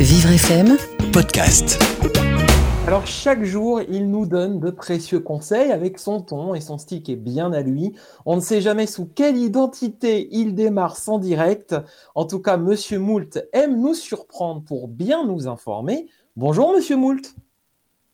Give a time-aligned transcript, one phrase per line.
[0.00, 0.76] Vivre FM
[1.12, 1.82] Podcast.
[2.86, 7.02] Alors chaque jour, il nous donne de précieux conseils avec son ton et son style
[7.02, 7.96] qui est bien à lui.
[8.24, 11.74] On ne sait jamais sous quelle identité il démarre sans direct.
[12.14, 16.06] En tout cas, Monsieur Moult aime nous surprendre pour bien nous informer.
[16.36, 17.34] Bonjour Monsieur Moult.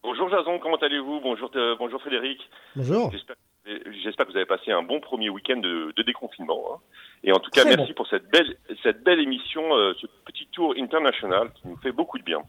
[0.03, 1.21] Bonjour Jason, comment allez-vous?
[1.21, 2.39] Bonjour, euh, bonjour Frédéric.
[2.77, 3.11] Bonjour.
[3.13, 6.63] J'espère que vous avez passé un bon premier week-end de, de déconfinement.
[6.73, 6.79] Hein.
[7.23, 10.75] Et en tout cas, merci pour cette belle, cette belle émission, euh, ce petit tour
[10.79, 12.43] international qui nous fait beaucoup de bien.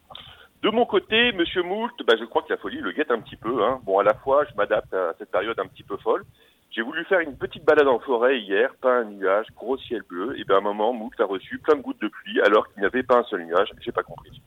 [0.62, 3.35] De mon côté, Monsieur Moult, bah, je crois que la folie le guette un petit
[3.35, 3.63] peu.
[3.63, 3.80] Hein.
[3.84, 6.26] Bon, à la fois, je m'adapte à cette période un petit peu folle.
[6.71, 10.38] J'ai voulu faire une petite balade en forêt hier, pas un nuage, gros ciel bleu.
[10.38, 12.82] Et bien, à un moment, Moult a reçu plein de gouttes de pluie alors qu'il
[12.82, 13.70] n'y avait pas un seul nuage.
[13.79, 14.41] J'ai pas compris.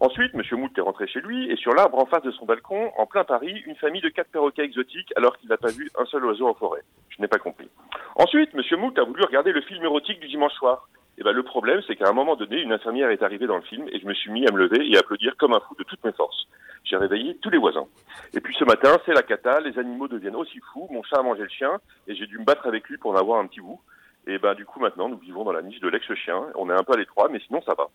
[0.00, 2.92] Ensuite, Monsieur Moult est rentré chez lui et sur l'arbre en face de son balcon,
[2.96, 6.04] en plein Paris, une famille de quatre perroquets exotiques alors qu'il n'a pas vu un
[6.06, 6.82] seul oiseau en forêt.
[7.08, 7.68] Je n'ai pas compris.
[8.14, 10.88] Ensuite, Monsieur Moult a voulu regarder le film érotique du dimanche soir.
[11.18, 13.62] Et ben le problème, c'est qu'à un moment donné, une infirmière est arrivée dans le
[13.62, 15.74] film et je me suis mis à me lever et à applaudir comme un fou
[15.76, 16.46] de toutes mes forces.
[16.84, 17.88] J'ai réveillé tous les voisins.
[18.34, 21.22] Et puis ce matin, c'est la cata, les animaux deviennent aussi fous, mon chat a
[21.22, 23.60] mangé le chien et j'ai dû me battre avec lui pour en avoir un petit
[23.60, 23.80] bout.
[24.28, 26.40] Et ben du coup maintenant, nous vivons dans la niche de l'ex-chien.
[26.54, 27.88] On est un peu à l'étroit, mais sinon ça va.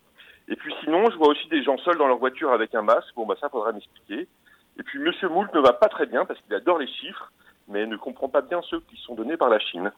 [0.48, 3.14] Et puis sinon, je vois aussi des gens seuls dans leur voiture avec un masque.
[3.16, 4.28] Bon, bah ça faudra m'expliquer.
[4.78, 7.32] Et puis Monsieur Moult ne va pas très bien parce qu'il adore les chiffres,
[7.68, 9.92] mais ne comprend pas bien ceux qui sont donnés par la Chine.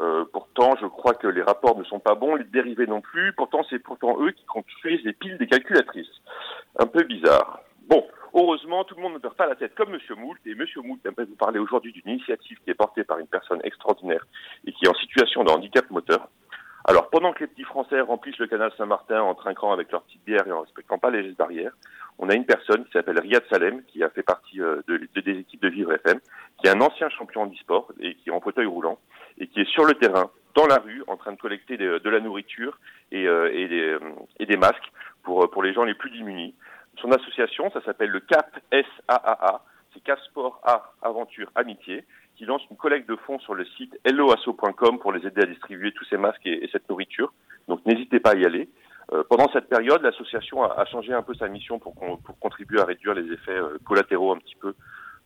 [0.00, 3.32] Euh, pourtant, je crois que les rapports ne sont pas bons, les dérivés non plus.
[3.34, 6.20] Pourtant, c'est pourtant eux qui construisent les piles des calculatrices.
[6.78, 7.60] Un peu bizarre.
[7.88, 10.40] Bon, heureusement, tout le monde ne perd pas la tête comme Monsieur Moult.
[10.46, 13.60] Et Monsieur Moult aimerait vous parler aujourd'hui d'une initiative qui est portée par une personne
[13.64, 14.26] extraordinaire
[14.66, 16.28] et qui est en situation de handicap moteur.
[16.84, 20.24] Alors, pendant que les petits Français remplissent le canal Saint-Martin en trinquant avec leur petite
[20.24, 21.72] bière et en respectant pas les gestes barrières,
[22.18, 25.38] on a une personne qui s'appelle Riyad Salem, qui a fait partie euh, de, des
[25.38, 26.18] équipes de Vivre FM,
[26.58, 28.98] qui est un ancien champion en e-sport et qui est en fauteuil roulant,
[29.38, 32.20] et qui est sur le terrain, dans la rue, en train de collecter de, la
[32.20, 32.78] nourriture
[33.10, 34.00] et, euh, et, des, euh,
[34.38, 36.54] et, des, masques pour, pour les gens les plus démunis.
[37.00, 42.04] Son association, ça s'appelle le CAP SAAA, c'est CAP Sport Art Aventure Amitié,
[42.36, 45.92] qui lance une collecte de fonds sur le site helloasso.com pour les aider à distribuer
[45.92, 47.32] tous ces masques et, cette nourriture.
[47.68, 48.68] Donc n'hésitez pas à y aller.
[49.12, 52.80] Euh, pendant cette période, l'association a, a, changé un peu sa mission pour, pour, contribuer
[52.80, 54.74] à réduire les effets euh, collatéraux un petit peu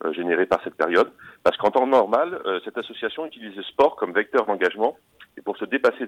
[0.05, 1.11] euh, générés par cette période.
[1.43, 4.95] Parce qu'en temps normal, euh, cette association utilise le sport comme vecteur d'engagement
[5.37, 6.07] et pour se dépasser,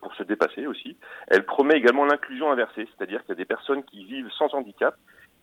[0.00, 0.96] pour se dépasser aussi,
[1.28, 4.94] elle promet également l'inclusion inversée, c'est-à-dire qu'il y a des personnes qui vivent sans handicap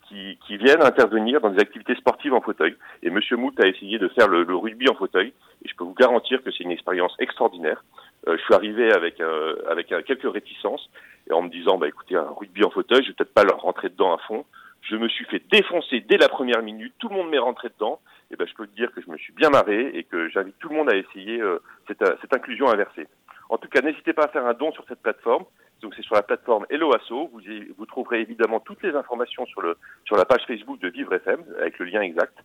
[0.08, 2.76] qui, qui, viennent intervenir dans des activités sportives en fauteuil.
[3.04, 5.34] Et Monsieur Moult a essayé de faire le, le, rugby en fauteuil,
[5.64, 7.84] et je peux vous garantir que c'est une expérience extraordinaire.
[8.28, 10.90] Euh, je suis arrivé avec euh, avec euh, quelques réticences,
[11.30, 13.62] et en me disant, bah écoutez, un rugby en fauteuil, je vais peut-être pas leur
[13.62, 14.46] rentrer dedans à fond.
[14.82, 18.00] Je me suis fait défoncer dès la première minute, tout le monde m'est rentré dedans,
[18.32, 20.58] et ben je peux te dire que je me suis bien marré et que j'invite
[20.60, 23.08] tout le monde à essayer euh, cette, cette inclusion inversée.
[23.50, 25.46] En tout cas, n'hésitez pas à faire un don sur cette plateforme.
[25.86, 27.30] Donc c'est sur la plateforme Hello Asso.
[27.32, 30.88] Vous, y, vous trouverez évidemment toutes les informations sur, le, sur la page Facebook de
[30.88, 32.36] Vivre FM avec le lien exact.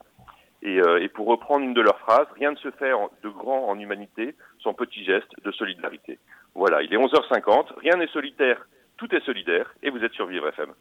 [0.60, 3.30] Et, euh, et pour reprendre une de leurs phrases, rien ne se fait en, de
[3.30, 6.18] grand en humanité sans petit geste de solidarité.
[6.54, 8.68] Voilà, il est 11h50, rien n'est solitaire,
[8.98, 10.74] tout est solidaire, et vous êtes sur Vivre FM.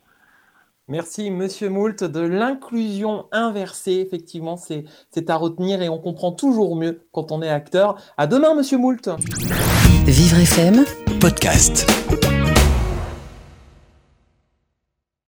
[0.89, 4.03] Merci, Monsieur Moult, de l'inclusion inversée.
[4.05, 7.95] Effectivement, c'est à retenir et on comprend toujours mieux quand on est acteur.
[8.17, 9.07] À demain, Monsieur Moult.
[10.05, 10.83] Vivre FM,
[11.21, 11.85] podcast.